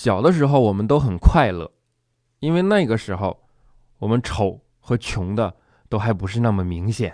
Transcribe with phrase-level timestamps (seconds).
[0.00, 1.72] 小的时候我们都很快乐，
[2.38, 3.36] 因为那个时候
[3.98, 5.52] 我们丑和穷的
[5.88, 7.12] 都还不是那么明显。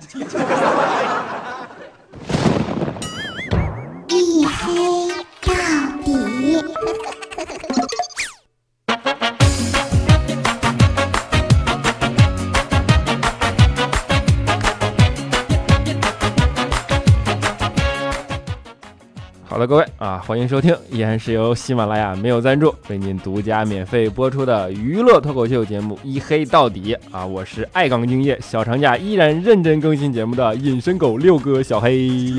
[19.67, 32.35] 各位啊，欢迎收听，依然是由喜马拉雅没有赞助为您独家免费播出的娱乐脱口秀节目《一黑到底》啊，我是爱岗敬业，小长假依然认真更新节目的隐身狗六哥小黑。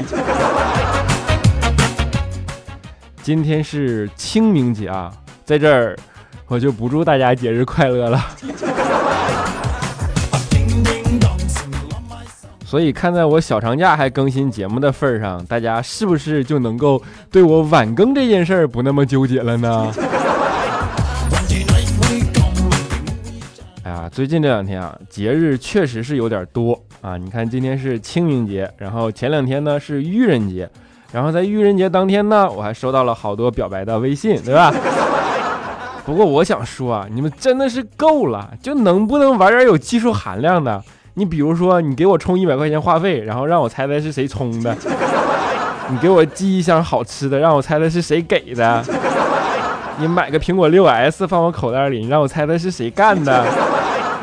[3.24, 5.12] 今天是清明节啊，
[5.44, 5.98] 在这儿
[6.48, 8.24] 我就不祝大家节日快乐了。
[12.76, 19.90] 所以看在我小长假还更新节目的份儿上，大家是不是就能够对我晚更这件事儿不那么纠结了呢？
[23.84, 27.16] 哎呀，最近这两天啊，节日确实是有点多啊。
[27.16, 30.70] 你看，今天是清明节，然后前两天呢是愚人节，
[31.14, 34.74] 然后在愚人节当天呢，我还收到了好多表白的微信，对吧？
[36.06, 40.84] 不过我想说啊，你们真的是够了，就能不能玩点有技术含量的？
[41.16, 44.74] 你比如说，你给我充一百块钱话费，然后让我猜猜是谁充的；
[45.90, 48.84] 你给我寄一箱好吃的，让我猜猜是谁给的；
[49.98, 53.44] 你买个苹果六 S 放我口袋里，你让我猜猜是谁干的；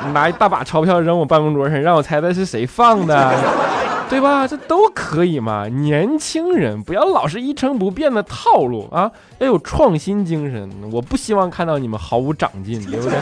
[0.06, 3.32] 你拿一大把钞票扔我办公桌上，让我猜猜是谁放的，
[4.10, 4.46] 对吧？
[4.46, 5.66] 这都可以嘛。
[5.68, 10.70] 年轻人不要老是一成不变的套路啊，要有创新精神。
[10.92, 13.16] 我不希望看到你们毫无长进，对不对？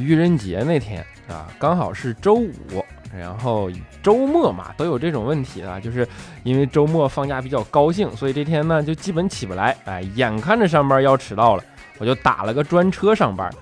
[0.00, 2.84] 愚人节那天啊，刚好是周五，
[3.16, 3.70] 然后
[4.02, 6.08] 周末嘛，都有这种问题啊，就是
[6.42, 11.64] 因为周末放假比较高兴，所以这天呢就基本起不来，哎，眼看着上班要迟到了，
[11.98, 13.52] 我就打了个专车上班，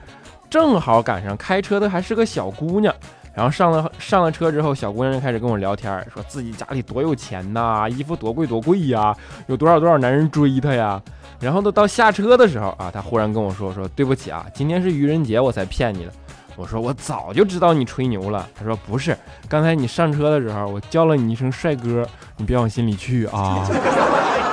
[0.48, 2.94] 正好赶上开车的还是个小姑娘，
[3.38, 9.14] 然后上了上了车之后，小姑娘就开始跟我聊天，说自己家里多有钱呐，衣服多贵多贵呀，
[9.46, 11.00] 有多少多少男人追她呀。
[11.38, 16.12] 然后都到下车的时候啊，她忽然跟我说：“说对不起啊，今天是愚人节，我才骗你的。”
[16.58, 19.16] 我说：“我早就知道你吹牛了。”她说：“不是，
[19.48, 22.04] 刚才你上车的时候，我叫了你一声帅哥，
[22.36, 23.64] 你别往心里去啊。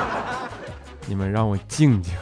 [1.07, 2.13] 你们让我静静。”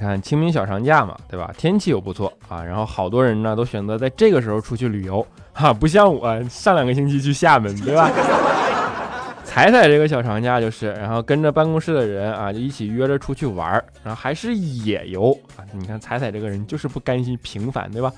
[0.00, 1.52] 看清明小长假嘛，对吧？
[1.56, 8.10] 天气又不错啊，然后好多人呢都选择在这个时候出去旅游，哈，不像我上两个星期去厦门，对吧？
[9.44, 15.66] 彩彩这个小长假就是，然后跟着办公室的人啊，就一起约着出去玩儿，然后还是野游啊。
[15.72, 18.12] 你看彩彩这个人就是不甘心平凡，对吧？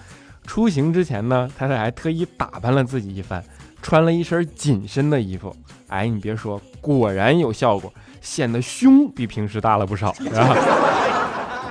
[0.46, 3.42] 出行之前呢，彩彩还特意打扮了自己一番，
[3.80, 5.56] 穿了一身紧身的衣服，
[5.88, 10.56] 哎，你别说，果然有效果，显得胸比平时大了不少，是吧。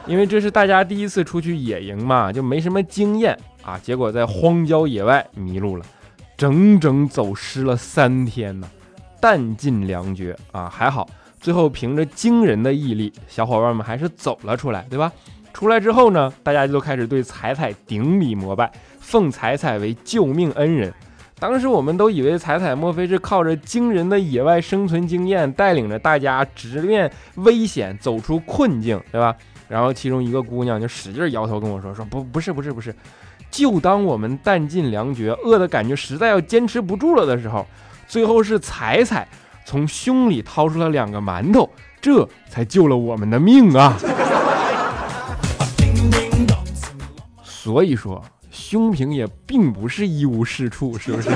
[0.07, 5.85] 因为这是大家第一次出去野营嘛，就没什么经验啊，结果在荒郊野外迷路了，
[6.35, 8.69] 整整走失了三天呢，
[9.21, 10.67] 弹尽粮绝啊！
[10.67, 11.07] 还好
[11.39, 15.11] 最后凭着惊人的毅力，小伙伴们还是走了出来，对吧？
[15.53, 20.93] 出来之后呢，大家就开始对彩彩顶礼膜拜，奉彩彩为救命恩人。
[21.39, 29.35] 当时我们都以为彩彩莫非是靠着惊人的野外生存经验，带领着大家直面危险，走出困境，对吧？
[29.71, 32.93] 然后其中一个姑娘就使劲摇头跟我说：“说不不是不是不是，
[33.49, 37.65] 就当我们弹尽粮绝，饿的感觉实在要坚持不住了的时候，
[38.05, 39.25] 最后是彩彩
[39.63, 41.69] 从胸里掏出了两个馒头，
[42.01, 43.97] 这才救了我们的命啊！
[47.41, 48.21] 所以说，
[48.51, 51.29] 胸平也并不是一无是处，是不是？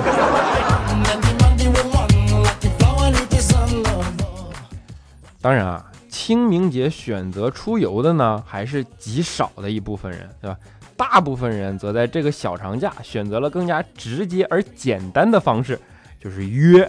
[5.40, 5.86] 当然啊。”
[6.16, 10.58] 清明节选择出游的呢，还是极少的一部分人，对吧？
[10.96, 15.78] 大部分人则在这个小长假选择了更加直接而简单的方式，
[16.18, 16.88] 就是约。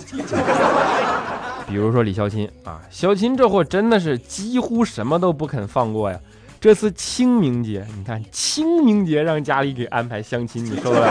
[1.66, 6.16] 比如说李孝钦啊，孝钦这货真的是几乎什么都不肯放过呀。
[6.60, 11.06] 这次清明节，你看清明节让家里给安排相亲，你受得了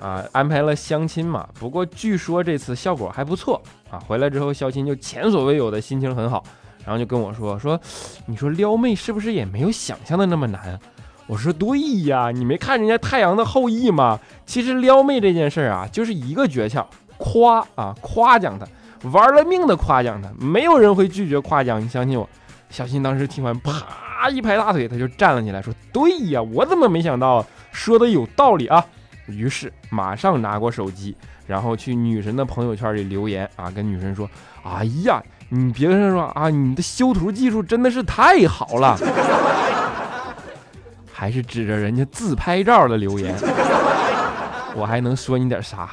[0.00, 0.08] 吗？
[0.08, 1.48] 啊，安排了相亲嘛。
[1.60, 3.98] 不过据说这次效果还不错啊。
[4.00, 6.44] 回来之后，孝钦就前所未有的心情很好，
[6.86, 7.78] 然后就跟我说说，
[8.24, 10.80] 你说撩妹是不是也没有想象的那么难？
[11.26, 14.20] 我说对呀，你没看人家《太阳的后裔》吗？
[14.46, 16.86] 其实撩妹这件事儿啊，就是一个诀窍，
[17.18, 18.66] 夸啊，夸奖他，
[19.10, 22.28] 玩了命的夸奖他，没有人会拒绝夸奖，你相信我。
[22.70, 27.44] 小新当时听完，啪一拍大腿，他就站了起来，说：“对呀，我怎么没想到？
[27.72, 28.84] 说的有道理啊！”
[29.26, 31.16] 于是马上拿过手机，
[31.46, 34.28] 然后去女神的朋友圈里留言啊，跟女神说
[34.62, 38.98] ：“哎呀，你别跟他说啊，你的修图技术真的是太好了。
[41.12, 43.34] ”还是指着人家自拍照的留言，
[44.74, 45.90] 我还能说你点啥？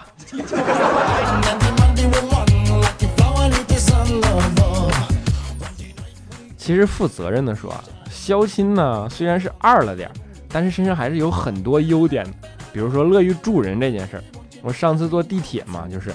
[6.57, 10.09] 其实负责任的说啊，肖钦呢虽然是二了点，
[10.49, 12.31] 但是身上还是有很多优点的，
[12.73, 14.23] 比如说乐于助人这件事儿。
[14.61, 16.13] 我上次坐地铁嘛，就是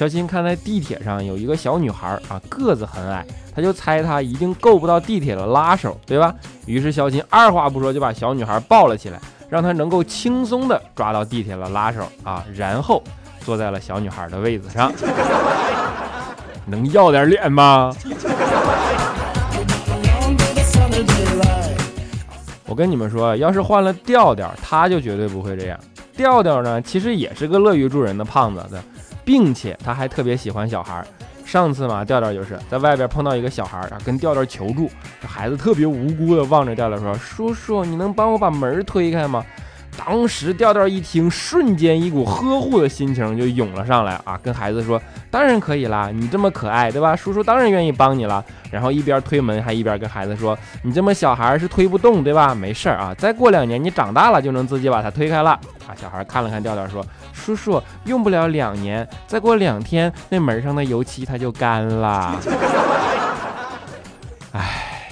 [0.00, 3.22] 肖新看在地铁上有一个小女孩啊，个子很矮，
[3.54, 6.34] 他就猜她一定够不到地铁的拉手，对吧？
[6.64, 9.20] 于是肖新二话不说就把小女孩抱了起来，
[9.50, 13.02] 让她能够轻松的抓到地铁的拉手啊，然后
[13.44, 14.90] 坐在了小女孩的位子上。
[16.64, 17.94] 能要点脸吗？
[22.64, 25.78] 我跟你们说，要是换了调调，他就绝对不会这样。
[26.16, 28.82] 调调呢，其实也是个乐于助人的胖子的，
[29.24, 31.04] 并且他还特别喜欢小孩。
[31.44, 34.88] 上次嘛，调调就是在外边碰到一个小孩啊，跟调调求助。
[35.20, 39.44] 这孩子特别无辜的望着调调说：“叔叔，你能帮我把门推开吗？”
[40.10, 47.14] 当时调调一听，瞬间一股呵护的心情就涌了上来啊，跟孩子说：“当然可以啦，你这么可爱，对吧？
[47.14, 52.52] 叔叔当然愿意帮你了。”然后一边推门，还一边跟孩子说：“你这么小孩是推不动，对吧？
[52.52, 55.52] 没事儿啊，再过两年你长大了就能自己把它推开了。”
[55.86, 62.34] 啊，小孩看了看调调说：“叔叔用不了两年，再过两天那门上的油漆它就干了。”
[64.50, 65.06] 哎。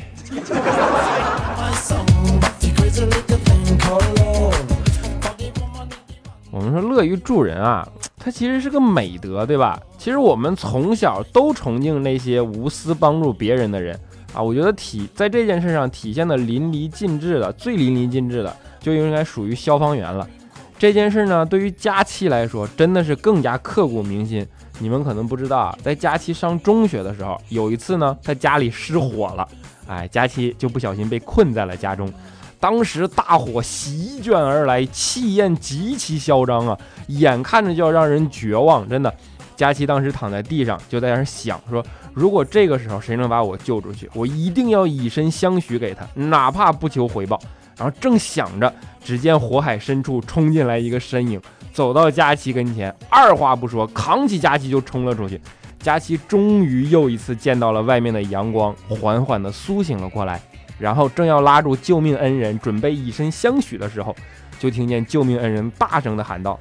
[6.59, 7.89] 我们说乐于助人啊，
[8.19, 9.81] 它其实是个美德，对吧？
[9.97, 13.97] 其实我们从小都崇敬那些无私帮助别人的人
[14.35, 14.43] 啊。
[14.43, 20.29] 我觉得体在这件事上体现的淋漓尽致的，最淋漓尽致的就应该属于消防员了。
[20.77, 24.45] 这件事呢，对于佳期来说，真的是更加刻骨铭心。
[24.81, 29.47] 你们可能不知道啊，在佳期上中学的时候，有一次呢，他家里失火了，
[29.87, 32.13] 哎，佳期就不小心被困在了家中。
[32.61, 38.89] 当时大火席卷而来，气焰极其嚣张啊，眼看着就要让人绝望。
[38.89, 39.15] 真的，
[39.57, 47.41] 佳琪当时躺在地上，就在那想说：如果这个时候谁能把我救出去，我一定要以身相许给他，哪怕不求回报。
[47.77, 48.73] 然后正想着，
[49.05, 51.41] 只见火海深处冲进来一个身影，
[51.73, 55.41] 走到佳琪跟前，二话不说，扛起佳琪就冲了出去。
[55.79, 60.43] 佳琪终于又一次见到了外面的阳光，缓缓地苏醒了过来。
[60.79, 64.15] 然后正要拉住救命恩人，准备以身相许的时候，
[64.59, 66.59] 就听见救命恩人大声的喊道：“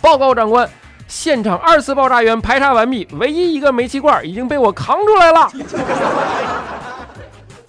[0.00, 0.68] 报告长官，
[1.08, 5.50] 现场二次爆炸源排查完毕，唯一一个煤气罐已经被我扛出来了。”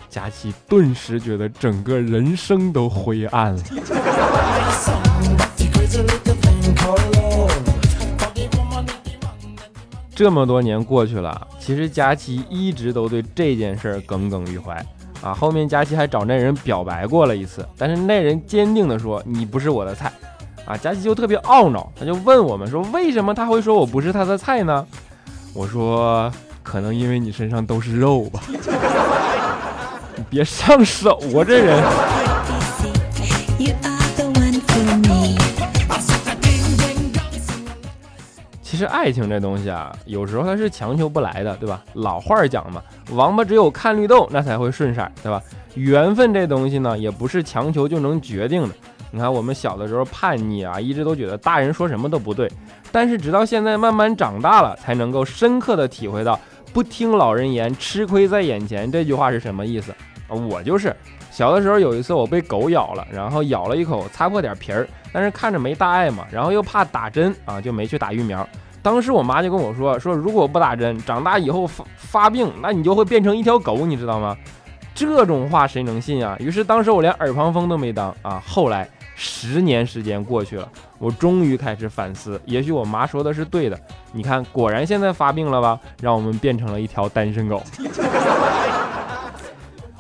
[0.10, 3.64] 佳琪顿时觉得整个人生都灰暗了。
[10.16, 14.86] 这么多年过去了，其实佳琪一直都对这件事耿耿于怀。
[15.24, 20.12] 啊，后面佳琪还找那人表白过了一次，但是那人坚定的说你不是我的菜。
[20.66, 24.86] 啊，佳琪就特别懊恼，他就问我们说为什么他会说我不是他的菜呢？
[25.54, 26.32] 我说
[26.62, 28.42] 可能因为你身上都是肉吧。
[30.16, 31.84] 你别上手啊，这人。
[38.74, 41.84] 其实爱情这东西啊，有时候它是强求不来的，对吧？
[41.94, 45.40] 老话讲嘛，王八只有看绿豆那才会顺色，对吧？
[45.76, 48.74] 缘分这东西呢，也不是强求就能决定的。
[49.12, 52.52] 你看我们小的时候叛逆啊，一直都觉得大人说什么都不对，
[52.92, 56.40] 但是直到现在慢慢长大了，才能够深刻的体会到
[56.74, 59.92] “不听老人言，吃亏在眼前”这句话是什么意思
[60.28, 60.34] 啊？
[60.34, 60.92] 我就是
[61.34, 68.48] 小的时候有一次我被狗咬了，然后咬了一口，擦破点皮儿，但是看着没大碍嘛，然后又怕打针啊，就没去打疫苗。
[68.84, 74.38] 当时我妈就跟我说：“说如果不打针，长大以后发发病，那你就会变成一条狗，你知道吗？”
[74.94, 76.38] 这种话谁能信啊？
[76.40, 78.40] 于是当时我连耳旁风都没当啊。
[78.46, 83.80] 后来十年时间过去了，我终于开始反思，也许我妈说的是对的。
[84.12, 85.80] 你看，果然现在发病了吧？
[86.00, 87.64] 让我们变成了一条单身狗。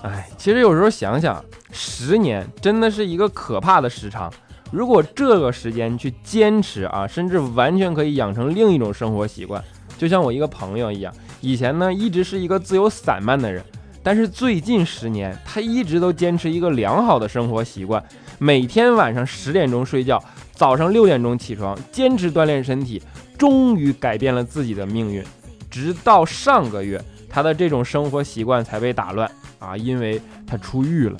[0.03, 4.31] 哎，其实有时候想想，十年真的是一个可怕的时长。
[4.69, 9.63] 如果这个时间去坚持啊，甚至完全可以养成另一种生活习惯，
[9.97, 13.63] 就像我一个朋友一样，以前呢一直是一个自由散漫的人，
[14.03, 18.03] 但是最近十年他一直都坚持一个良好的生活习惯，
[18.39, 23.01] 每天晚上十点钟睡觉，早上六点钟起床，坚持锻炼身体，
[23.37, 25.23] 终于改变了自己的命运。
[25.71, 29.31] 直到上个月，他的这种生活习惯才被打乱
[29.63, 31.17] 啊，因为他出狱了。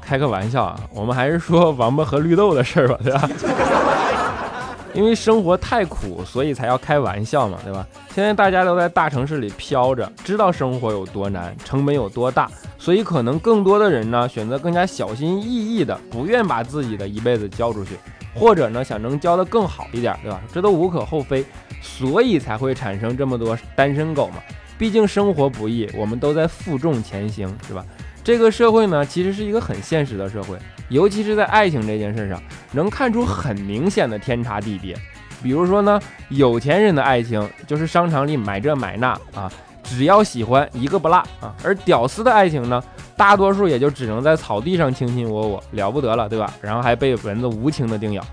[0.00, 3.28] 开个玩笑啊，我们还是说王八和绿豆的事儿吧，对吧？
[4.94, 7.84] 因为生活太苦，所以才要开玩笑嘛，对吧？
[8.14, 12.48] 现在大家都在大城市里飘着，知道生活有多难，成本有多大，
[12.78, 17.98] 所以可能更多的人呢，选择更加小心翼翼的，不愿把自己的一辈子交出去，
[18.34, 20.40] 或者呢，想能交得更好一点，对吧？
[20.52, 21.44] 这都无可厚非，
[21.84, 24.36] 所以才会产生这么多单身狗嘛。
[24.78, 27.84] 毕竟生活不易，我们都在负重前行，是吧？
[28.24, 30.56] 这个社会呢，其实是一个很现实的社会，
[30.88, 34.96] 尤其是在爱情这件事上，能看出很明显的天差地别。
[35.42, 36.00] 比如说呢，
[36.30, 42.82] 有钱人的爱情就是商场里买这买那啊，只要喜欢一个不落啊；而屌丝的爱情呢，
[43.16, 46.52] 大多数也就只能在草地上卿卿我我，了不得了，对吧？
[46.62, 48.24] 然后还被蚊子无情的叮咬。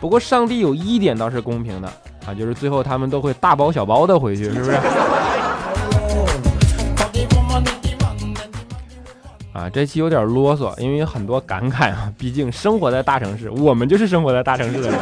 [0.00, 1.92] 不过上帝有一点倒是公平的
[2.26, 4.72] 啊，就是最后他们都会大包小包的回去，是不是？
[9.52, 12.12] 啊，这期有点啰嗦，因为有很多感慨啊。
[12.18, 14.98] 毕竟生活在大城市，我们就是生活在大城市的人。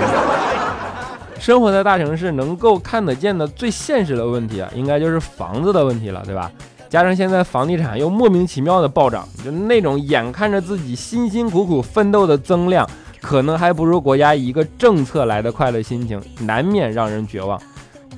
[1.40, 6.50] 生活在大城市，能够看得见的最现实的问题啊，应该就是房子的问题了，对吧？
[6.88, 12.86] 加上现在房地产又莫名其妙的暴涨，就那种眼看着自己辛辛苦苦奋斗的增量，
[13.22, 17.58] 可能还不如国家一个政策来的快乐心情，难免让人绝望。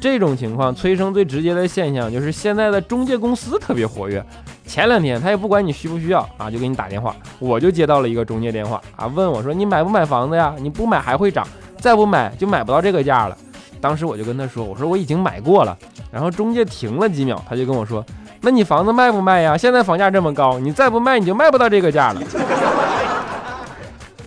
[0.00, 4.24] 这种情况催生最直接的现象就是现在的中介公司特别活跃。
[4.66, 7.14] 前两天他也不管你需不需要啊，就给你打电话。
[7.38, 10.54] 我就接到了一个中介电话啊，问我说你买不买房子呀？
[10.58, 11.46] 你不买还会涨，
[11.78, 13.36] 再不买就买不到这个价了。
[13.80, 15.76] 当时我就跟他说，我说我已经买过了。
[16.10, 17.08] 然后中介停了。
[17.08, 18.04] 几秒，他就跟我说，
[18.40, 19.56] 那你房子卖不卖呀？
[19.56, 22.20] 现在房价这么高，你再不卖你就卖不到这个价了。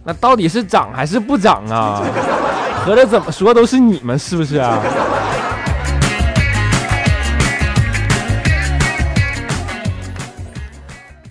[0.08, 2.02] 那到底是涨还是不涨啊？
[2.86, 4.82] 合着怎么说都是你们是不是啊？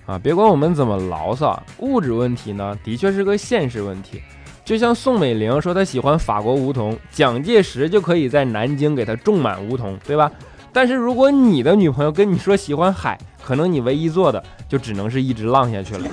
[0.04, 4.20] 啊，别管我们怎么牢骚，物质问题呢，的确是个现实问题。
[4.62, 10.30] 就像宋美龄说她喜欢法国梧桐，蒋介石就可以在南京给她种满梧桐，对吧？
[10.70, 16.06] 但是如果你的女朋友跟你说喜欢海，可能你唯一做的就只能是一直浪下去了。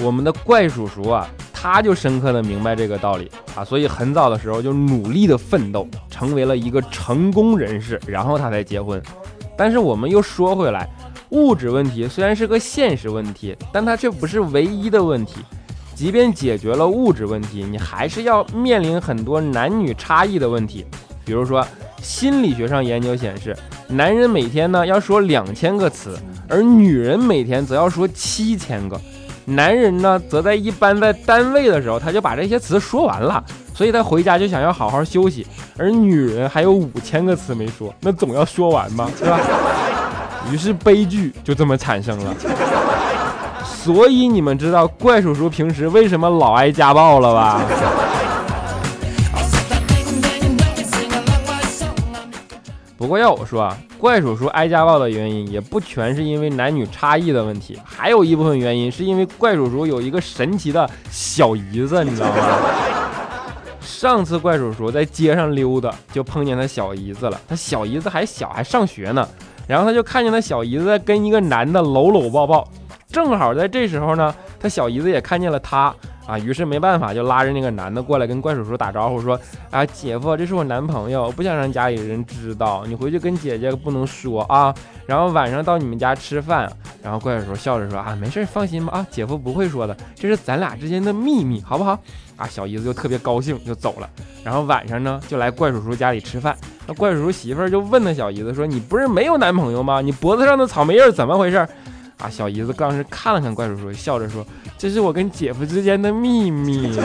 [0.00, 1.28] 我们的怪叔叔啊。
[1.58, 9.02] 他就深刻的明白这个道理啊，所以很早的时候就努力的奋斗，成为了一个成功人士，然后他才结婚。
[9.56, 10.88] 但是我们又说回来，
[11.30, 15.40] 物质问题虽然是个现实问题，但它却不是唯一的问题。
[15.94, 20.86] 即便解决了物质问题，你还是要面临很多男女差异的问题。
[21.24, 21.66] 比如说，
[22.00, 23.56] 心理学上研究显示，
[23.88, 26.16] 男人每天呢要说两千个词，
[26.48, 29.00] 而女人每天则要说七千个。
[29.46, 35.46] 男人呢，则在一般在单位的时候，他就把这些词说完了，所以他回家就想要好好休息。
[35.78, 39.38] 而女人还有五千个词没说，那总要说完嘛， 对吧？
[40.50, 42.34] 于是悲剧就这么产生了。
[43.64, 47.62] 所以你们知道怪叔叔平时为什么老挨家暴了吧？
[52.96, 62.42] 不过要我说啊，怪叔叔挨家暴的原因也不全是因为男女差异的问题，还有一部分原因是因为怪叔叔有一个神奇的小姨子，你知道吗？
[63.80, 67.40] 上次怪叔叔在街上溜达，就碰见他小姨子了。
[67.48, 69.26] 他小姨子还小，还上学呢。
[69.66, 72.66] 然后他就看见他小姨子在跟一个男的搂搂抱抱，
[73.10, 75.94] 正好在这时候呢，他小姨子也看见了他。
[76.26, 79.38] 啊，于是没办法，就拉着那个男的过来跟怪叔叔打招呼，说
[79.70, 84.74] ：“啊，姐夫，这是我男朋友，不想让家里人知道，你回去跟姐姐不能说啊。
[85.06, 91.96] 然后晚上到你们家吃饭。”然后怪叔叔笑着说：“啊，没事，放心吧，啊，姐夫不会说的，这是咱俩之间的秘密，好不好？”
[92.36, 94.10] 啊，小姨子就特别高兴，就走了。
[94.44, 96.54] 然后晚上呢，就来怪叔叔家里吃饭。
[96.86, 100.00] 那怪叔叔媳妇儿就问他小姨子说：“你不是没有男朋友吗？
[100.00, 101.66] 你脖子上的草莓印怎么回事？”
[102.18, 104.44] 啊，小姨子当时看了看怪叔叔，笑着说。
[104.78, 106.98] 这是我跟姐夫之间的秘密。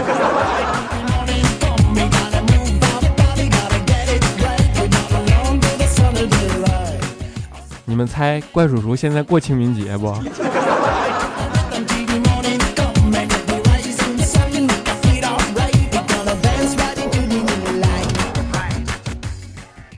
[7.84, 10.16] 你们猜怪叔叔现在过清明节不？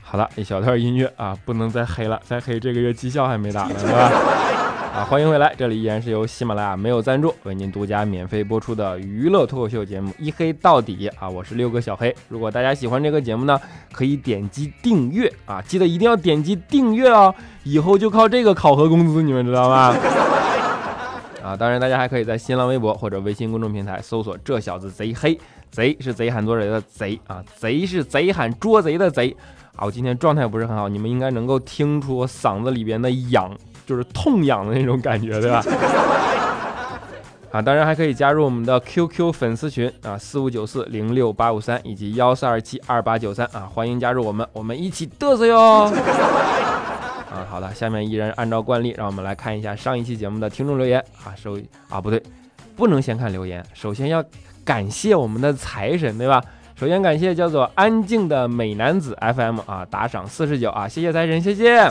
[0.02, 4.10] 好了，一小段音乐啊，不能再黑了，再黑这个月绩效还没打呢，是吧？
[4.94, 5.52] 啊，欢迎回来！
[5.58, 12.14] 这里依然是由喜马拉雅没有赞助为您独家免费播出的娱乐脱口秀节目《一黑到底》啊，我是六哥小黑。
[12.28, 13.60] 如果大家喜欢这个节目呢，
[13.90, 17.34] 可以点击订阅啊，记得一定要点击订阅哦，
[17.64, 19.96] 以后就靠这个考核工资，你们知道吗？
[21.42, 25.36] 啊，当然大家还可以在新浪微博或者微信公众平台搜索“这小子贼黑”，
[25.72, 29.36] 贼是贼喊捉贼的贼啊，贼是贼喊捉贼的贼
[29.74, 29.86] 啊。
[29.86, 33.50] 我今天状态不是很好，你们应该能够听出我嗓子里边的痒，
[33.86, 35.62] 就是痛痒的那种感觉，对吧？
[37.52, 45.84] 啊，当然还可以加入我们的 QQ 粉丝群啊，四五九四零六八五三以及幺四二七二八九三啊，欢迎加入我们，我们一起嘚瑟哟。
[47.30, 51.30] 啊，好的，下面依然按照惯例，让我们来看一下上一期节目的听众留言啊。
[51.36, 51.56] 首
[51.88, 52.20] 啊不对，
[52.74, 54.24] 不能先看留言，首先要
[54.64, 56.42] 感谢我们的财神，对吧？
[56.74, 61.88] 首先感谢叫做安静的美男子 FM 啊，打赏四十九啊，谢谢财神，谢谢。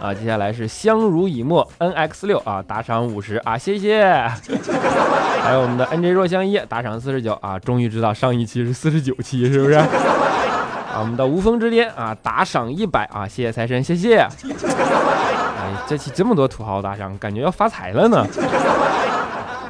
[0.00, 4.02] 啊，接下来是相濡以沫 NX 六啊，打赏五十啊，谢谢。
[5.42, 9.74] 还有我们的 NJ 若相依打赏四十九啊，终于知道上一期是四十九期，是不是？
[10.88, 14.18] 啊，我们的无风之巅啊，打赏一百啊，谢谢财神，谢谢。
[15.58, 18.26] 哎，这期这么多土豪打赏，感觉要发财了呢。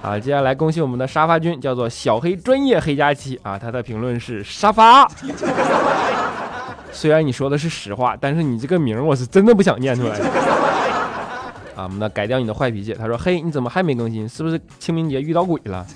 [0.02, 5.08] 啊，接下来恭喜我们的沙发君，叫做小黑专业黑加七啊，他的评论是沙发。
[6.98, 10.18] 虽然你说的是实话，但是你这个名我是真的不想念出来。
[11.76, 12.92] 啊，我们的改掉你的坏脾气。
[12.92, 14.28] 他说：“嘿，你怎么还没更新？
[14.28, 15.86] 是不是清明节遇到鬼了？”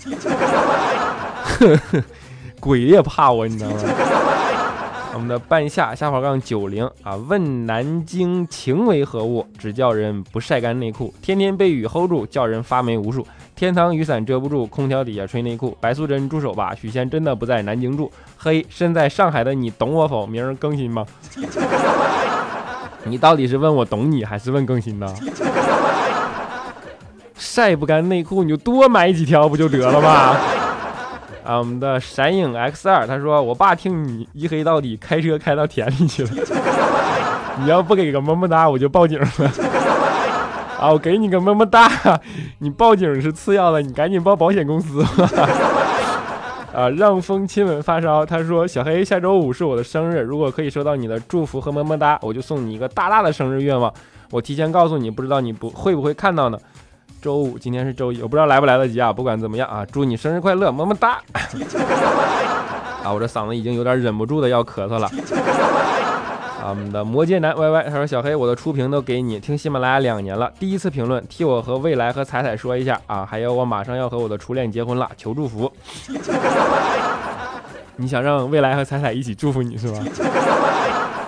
[2.60, 3.76] 鬼也怕我，你知道吗？
[5.14, 9.44] 我们的半夏下滑杠九零啊，问南京情为何物？
[9.58, 13.26] 只叫人不晒干内裤，天天被雨 hold 住，叫人发霉无数。
[13.54, 15.76] 天堂雨伞遮不住，空调底下吹内裤。
[15.80, 18.10] 白素贞住手吧，许仙真的不在南京住。
[18.36, 20.26] 嘿，身在上海的你懂我否？
[20.26, 21.06] 明儿更新吗？
[23.04, 25.06] 你到底是问我懂你，还是问更新呢？
[27.36, 30.36] 晒不干内裤，你就多买几条不就得了吗？
[31.44, 36.30] 啊，我们的闪影 X 二他说，我爸听你一黑到底，开车开到田里去了。
[37.60, 39.28] 你要不给个么么哒，我就报警了。
[40.82, 41.88] 啊，我给你个么么哒！
[42.58, 45.00] 你报警是次要的，你赶紧报保险公司。
[46.74, 48.26] 啊，让风亲吻发烧。
[48.26, 53.92] 他说：“小黑，下周五是我的生日，如果可以收到你的祝福和么么哒，我就送你一个大大的生日愿望。
[54.30, 56.58] 我提前告诉你，不知道你不会不会看到呢？
[57.20, 59.12] 周五，今天是周一，我不知道来不来得及啊。
[59.12, 61.20] 不管怎么样啊，祝你生日快乐，么么哒！
[63.04, 65.08] 啊，我这嗓子已经有点忍不住的要咳嗽了。”
[66.62, 75.70] 啊，我们的魔界男 Y Y 他说：“小黑，我的初评都给你，听喜马拉雅两年了，第一次评论，替我和未来和彩彩说一下啊，还有我马上要和我的初恋结婚了，求祝福。
[77.96, 79.98] 你想让未来和彩彩一起祝福你是吧？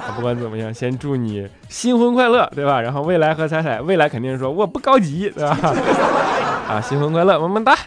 [0.07, 2.81] 啊，不管怎么样，先祝你新婚快乐，对吧？
[2.81, 5.59] 然后未来和彩彩，未来肯定说我不高级，对吧？
[6.71, 7.73] 啊，新婚快乐，么么哒。
[7.73, 7.79] 啊，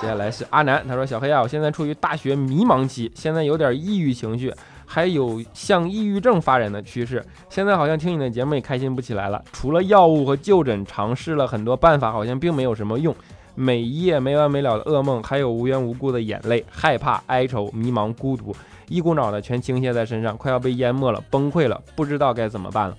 [0.00, 4.50] 接下来是阿南，他说：小黑啊，我现在处于大学迷茫期，现在有点抑郁情绪。”
[4.94, 9.42] 还有向抑郁症发展的趋势，现在好像听你的节目也开心不起来了。
[9.52, 13.12] 除了药物和就诊，尝试了很多办法，好像并没有什么用。
[13.56, 18.54] 每一夜没完没了的噩梦，还有无缘无故的眼泪、害怕、哀愁、迷茫、孤独，
[18.88, 22.96] 一股脑的全倾泻在身上，快要被淹没了，崩溃了，不知道该怎么办了。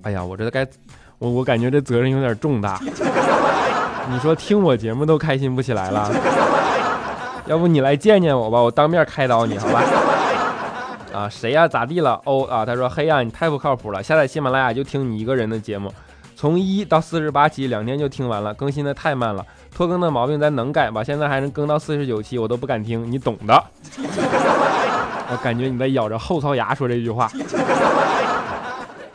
[0.00, 0.66] 哎呀，我这该，
[1.18, 2.80] 我我感觉这责任有点重大。
[4.10, 6.10] 你说听我节目都开心不起来了。
[7.48, 9.82] 要不你来见见我吧，我当面开导你，好吧？
[11.12, 11.68] 啊，谁呀？
[11.68, 12.20] 咋地了？
[12.24, 14.02] 哦啊，他说：嘿呀，你太不靠谱了！
[14.02, 15.92] 下载喜马拉雅就听你一个人的节目，
[16.34, 19.44] 从一到四十八期，两天就听完了，更新的太慢了，
[19.74, 21.04] 拖更的毛病咱能改吧？
[21.04, 23.64] 现在还能更到四十九期，我都不敢听，你懂的。
[25.30, 27.30] 我感觉你在咬着后槽牙说这句话。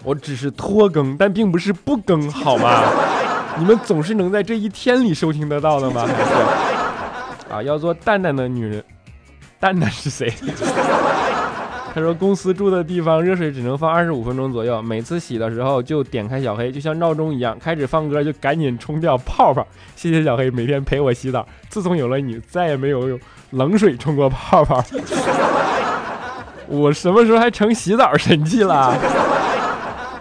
[0.03, 2.81] 我只是拖更，但并不是不更，好吗？
[3.57, 6.05] 你们总是能在这一天里收听得到的吗？
[6.07, 7.53] 还是？
[7.53, 8.83] 啊，要做蛋蛋的女人，
[9.59, 10.31] 蛋蛋是谁？
[11.97, 19.65] 他说公司住的地方热水只能放二十五分钟左右，每次洗的时候就点开小黑，就像闹钟一样，开始放歌就赶紧冲掉泡泡。
[19.95, 24.79] 谢谢小黑每天陪我洗澡，自从有了你，再也没有用冷水冲过泡泡。
[26.69, 28.95] 我什么时候还成洗澡神器了？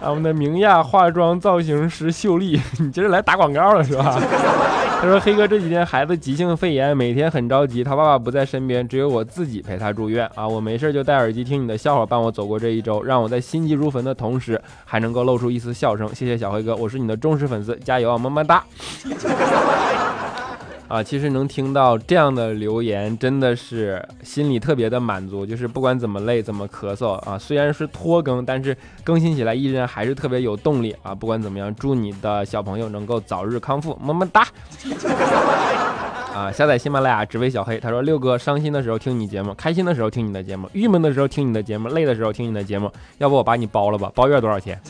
[0.09, 4.17] 我们的明亚化妆造型师秀丽， 你这是来打广告了是吧？
[4.99, 7.83] 他说：“黑哥这几天孩子急性肺炎，每天很着急。
[7.83, 10.47] 他爸爸不在身边，只有我自己陪他住院啊。
[10.47, 16.07] 我没事就戴耳机听你的笑话，伴我走过这一周，让我在心急如焚的同时，还能够露出一丝笑声。
[16.15, 18.63] 谢谢小黑哥，我是你的忠实粉丝，加油啊，么么哒！”
[20.87, 25.45] 啊，其实能听到这样的留言，真的是心里特别的满足。
[25.45, 31.13] 就是不管怎么累，怎么咳嗽啊，虽然是拖更，但是更新起来依然还是特别有动力啊。
[31.13, 34.47] 不管怎么样，祝你的小朋友能够早日康复，么么哒！
[36.33, 37.77] 啊，下载喜马拉雅只为小黑。
[37.79, 42.89] 他说六哥伤心的时候听你节目，开心的时候听你的节目，郁闷的时候听你的节目，累的时候听你的节目。
[43.17, 44.09] 要不我把你包了吧？
[44.15, 44.79] 包月多少钱？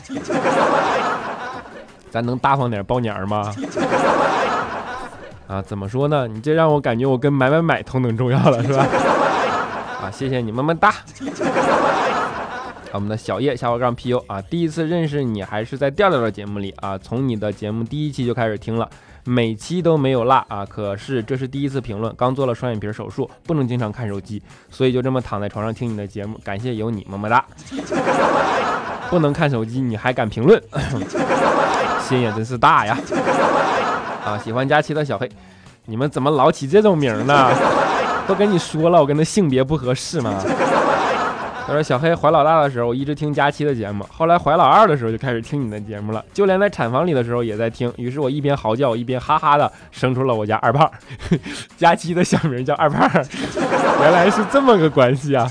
[2.10, 3.52] 咱能大方点包年吗？
[5.48, 6.28] 啊，怎么说呢？
[6.28, 8.86] 你这让我感觉我跟买买买同等重要了，是吧？
[10.04, 10.94] 啊，谢谢你，么么哒。
[12.92, 18.88] 我们的小叶下划杠 PU 啊，第一次认识你还是在调调的节目里啊，从你的节目第一期就开始听了，
[19.24, 20.64] 每期都没有落啊。
[20.64, 26.38] 可是这是第一次评论，刚做了双眼皮手术，不能经常看手机，所以就这么躺在床上听你的节目。
[26.44, 27.44] 感谢有你，么么哒。
[29.10, 30.62] 不能看手机你还敢评论，
[32.06, 32.96] 心也真是大呀。
[34.28, 35.26] 啊，喜欢佳期的小黑，
[35.86, 37.50] 你们怎么老起这种名呢？
[38.26, 40.34] 都跟你说了，我跟他性别不合适吗？
[41.66, 47.92] 他说：“小黑怀老大的时候，我一直听佳期的节目，后来怀老二的时候就开始听你的节目了，就连在产房里的时候也在听。
[47.96, 50.90] 于是我一边嚎叫，一边哈哈的生出了我家二胖。
[51.76, 53.06] 佳期的小名叫二胖，
[54.00, 55.46] 原来是这么个关系啊！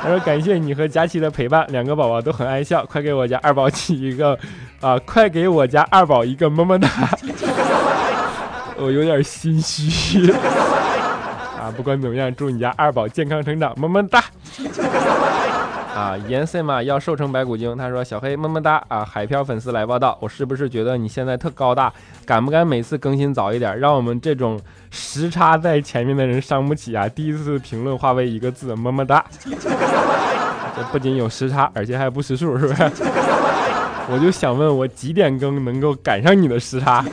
[0.00, 4.38] 他说：感谢你和佳期的陪伴，两个宝宝都很爱笑，快给我家二宝起一个
[4.80, 6.88] 啊，快给我家二宝一个么么哒。
[8.82, 10.32] 我有点心虚。”
[11.58, 14.24] 啊，不管怎么样，祝你家二宝健康成长，么么哒！
[15.94, 17.76] 啊，颜色嘛要瘦成白骨精。
[17.76, 21.92] 他说：“小黑么么哒啊！”海漂粉丝来报道，我是不是觉得你现在特高大？
[22.24, 24.58] 敢不敢每次更新早一点，让我们这种
[24.90, 27.06] 时差在前面的人伤不起啊？
[27.08, 29.24] 第一次评论化为一个字，么么哒！
[29.44, 32.82] 这不仅有时差，而且还不识数，是不是？
[34.10, 37.04] 我就想问，我几点更能够赶上你的时差？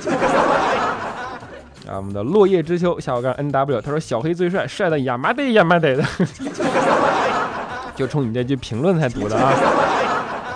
[1.90, 6.06] 啊，我们的落叶知秋下午干 N W，他说小黑最帅，帅的呀妈得呀妈得的，
[7.96, 9.52] 就冲你这句评论才读的啊。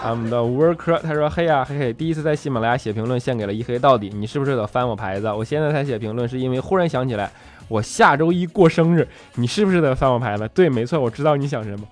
[0.03, 5.31] 啊，我们的吴儿科他说嘿呀嘿嘿，第一次在喜马拉雅写评论，献给了一黑到底，你是不是得翻我牌子？
[5.31, 7.31] 我现在才写评论，是因为忽然想起来
[7.67, 10.47] 我下周一过生日，你是不是得翻我牌子？
[10.53, 11.87] 对，没错，我知道你想什么，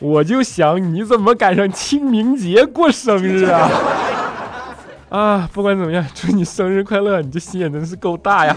[0.00, 3.68] 我就想你怎么赶上清明节过生日啊？
[5.14, 7.22] 啊，不管怎么样， 祝你生日快乐！
[7.22, 8.56] 你这心眼真是够大呀！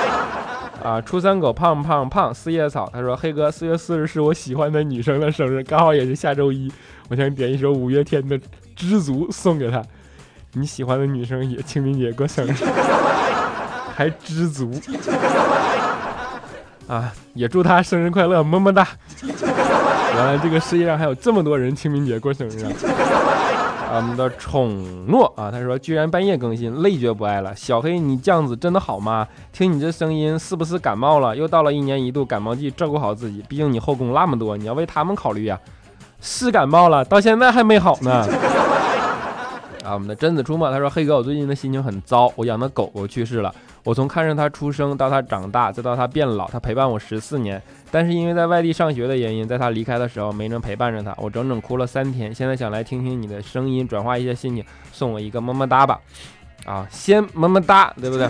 [0.84, 6.70] 啊，初三狗胖胖胖四叶草，他说：“黑哥，四月四日是我喜欢的女生的生日，刚好也是下周一，
[7.08, 8.38] 我想点一首五月天的
[8.76, 9.82] 《知足》送给她。
[10.52, 12.52] 你喜欢的女生也清明节过生日，
[13.96, 14.70] 还知足
[16.86, 17.10] 啊！
[17.32, 18.86] 也祝她生日快乐，么么哒！
[19.22, 22.70] 原来这个世界上还有这么多人清明节过生日啊！”
[23.94, 27.54] 我们的宠诺啊，他说居然半夜更新，累觉不爱了。
[27.56, 29.26] 小黑，你这样子真的好吗？
[29.52, 31.34] 听你这声音，是不是感冒了？
[31.34, 35.58] 又到了一年一度感冒季，照顾好自己，毕竟你后宫那么多，你要为他们考虑呀。
[36.20, 38.26] 是感冒了，到现在还没好呢。
[39.88, 43.54] 啊，我们的贞子出没，他说黑哥，我最近的心情很糟，我养的狗狗去世了。
[43.84, 47.60] 我从看着它出生到它长大，再到它变老，它陪伴我十四年。
[47.90, 52.34] 但是因为在外地上学的原因，在它离开的时候没能陪伴着它，我整整哭了三天。
[52.34, 55.98] 现在想来听听你的声音，转化一下心情，送我一个么么哒吧。
[56.66, 58.26] 啊，先么么哒，对不对？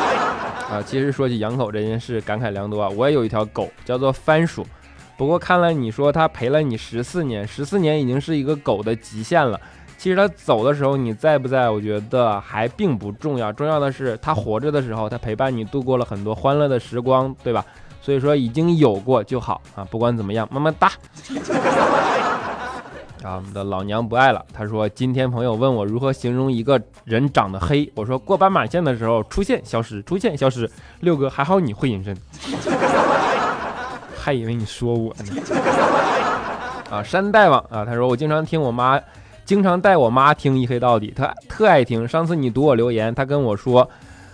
[0.72, 2.88] 啊，其实说起养狗这件事，感慨良多啊。
[2.88, 4.66] 我也有一条狗，叫做番薯。
[5.18, 9.60] 不过看来你说它陪了你十四年，十四年已经是一个狗的极限了。
[9.98, 17.64] 其实他走的时候你在不在，我觉得还并不重要，重要的是他活着的时候，他陪伴你度过了很多欢乐的时光，对吧？
[18.00, 20.92] 所以说已经有过就好啊，不管怎么样，么么哒。
[23.24, 24.44] 啊，我们的老娘不爱了。
[24.52, 30.70] 他说今天朋友问我如何形容一个人长得黑，我说过斑马线的时候出现消失，出现消失。
[31.00, 32.16] 六哥还好你会隐身，
[34.16, 35.42] 还以为你说我呢。
[36.92, 39.00] 啊，山大王啊，他说我经常听我妈。
[39.46, 42.06] 经常带我妈听一黑到底，她特爱听。
[42.06, 43.88] 上次你读我留言，她跟我说，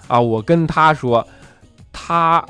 [0.09, 1.25] 啊，我跟她说，
[1.93, 2.43] 她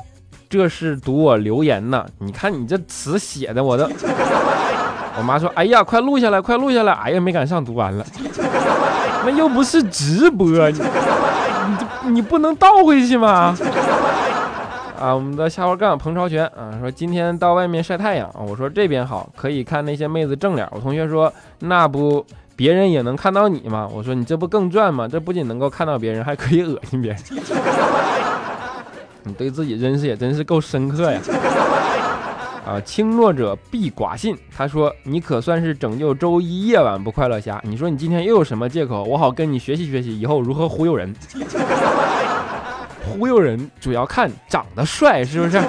[0.48, 2.07] 这是读我留言呢。
[2.18, 3.85] 你看你这词写的，我都。
[5.18, 6.92] 我妈说，哎呀，快录下来，快录下来。
[6.92, 8.07] 哎呀，没赶上读完了。
[9.25, 10.79] 那又不是直播，你
[12.05, 13.57] 你你不能倒回去吗？
[15.01, 20.64] 啊，我们的下滑杠彭超全啊说今天到外面晒太阳啊，我说这边好，可以看那些妹子正脸。
[20.70, 22.25] 我同学说那不。
[22.54, 23.88] 别人也能看到你吗？
[23.92, 25.08] 我说你这不更赚吗？
[25.08, 27.20] 这不仅能够看到别人，还可以恶心别人。
[29.24, 31.20] 你对自己认识也真是够深刻呀！
[32.66, 34.36] 啊，轻诺者必寡信。
[34.56, 37.60] 他说你可算是拯救周一夜晚不快乐侠。
[37.64, 39.04] 你说你今天又有什么借口？
[39.04, 41.12] 我好跟你学习学习，以后如何忽悠人。
[43.04, 45.60] 忽悠人主要看长得帅，是不是？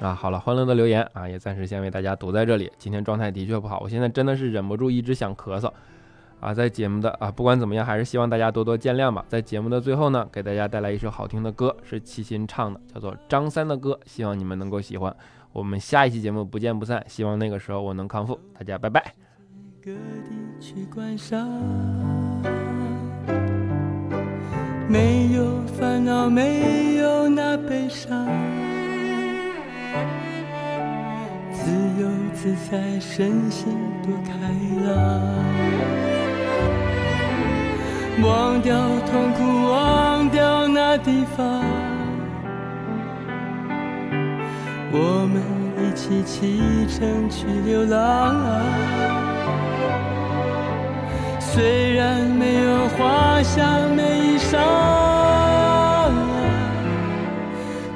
[0.00, 2.72] 啊，好了，欢乐的留言啊，也暂时先为大家读在这里。
[2.78, 5.70] 今天状态的确不好，我现在真的是忍不住一直想咳嗽
[6.40, 6.54] 啊。
[6.54, 9.22] 在节目的啊，不管怎么样，还是希望大家多多见谅吧。
[9.28, 15.14] 在节目的最后呢，给大家带来一首好听的歌，是齐秦唱的，叫做张三的歌，希望你们能够喜欢。
[15.52, 18.40] 我们下一期节目不见不散，希望那个时候我能康复。
[18.56, 19.14] 大家拜拜。
[24.88, 28.26] 没有烦恼，没有那悲伤，
[31.62, 31.70] 自
[32.00, 34.30] 由自在，身心多开
[34.86, 34.88] 朗。
[38.22, 38.74] 忘掉
[39.10, 41.62] 痛苦，忘掉那地方，
[44.92, 45.40] 我们
[45.78, 48.60] 一起启程去流浪。
[51.38, 54.58] 虽然没有华厦美衣裳，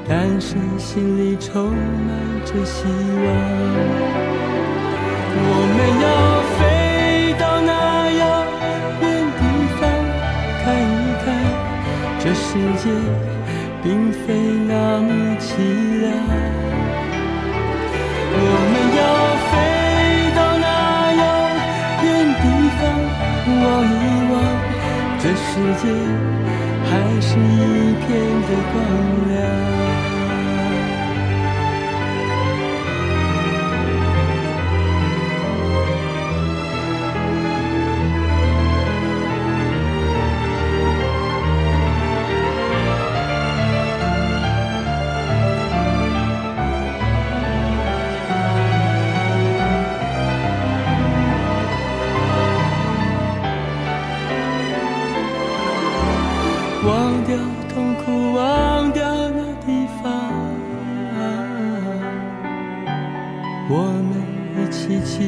[0.09, 2.11] 但是心里充满
[2.45, 3.27] 着希望。
[5.37, 5.41] 我
[5.75, 6.07] 们要
[6.55, 6.59] 飞
[7.39, 7.73] 到那
[8.13, 8.23] 遥
[9.01, 9.05] 远
[9.39, 9.41] 地
[9.81, 9.83] 方，
[10.63, 11.27] 看一看
[12.21, 12.47] 这世
[12.83, 12.85] 界
[13.83, 14.25] 并非
[14.69, 15.09] 那么
[15.41, 15.47] 凄
[16.01, 16.05] 凉。
[18.37, 18.39] 我
[18.73, 19.03] 们要
[19.49, 19.53] 飞
[20.37, 20.67] 到那
[21.23, 21.25] 遥
[22.05, 22.07] 远
[22.41, 22.45] 地
[22.79, 22.81] 方。
[23.47, 23.93] 望一
[24.33, 24.33] 望，
[25.21, 25.47] 这世
[25.81, 25.85] 界
[26.85, 26.91] 还
[27.21, 28.05] 是一片
[28.47, 28.75] 的光
[29.29, 29.35] 亮。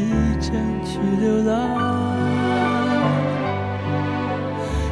[0.06, 1.52] 起启程去流浪。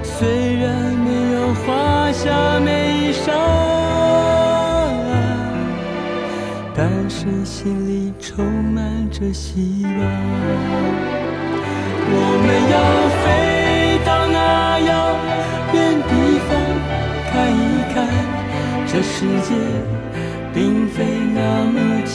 [0.03, 0.66] 虽然
[1.05, 3.31] 没有华厦美衣裳，
[6.74, 9.92] 但是心里充满着希望。
[12.07, 12.77] 我们要
[13.22, 13.24] 飞
[14.05, 14.37] 到那
[14.81, 14.90] 遥
[15.72, 15.77] 远
[16.09, 16.11] 地
[16.48, 16.50] 方，
[17.31, 17.96] 看一看
[18.87, 19.48] 这世界
[20.53, 20.96] 并非
[21.35, 22.14] 那么凄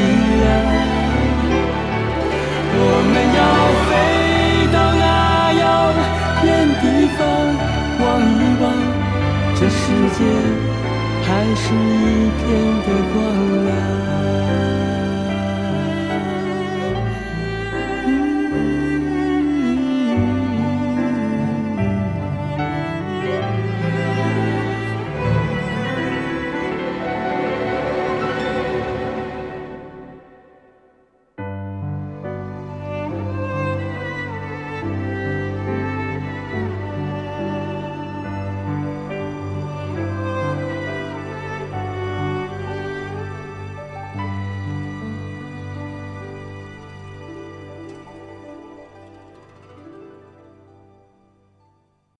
[11.23, 12.45] 还是一片
[12.83, 13.15] 的光
[13.65, 13.69] 亮。